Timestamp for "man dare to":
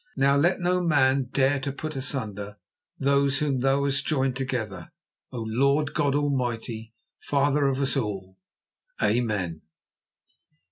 0.81-1.71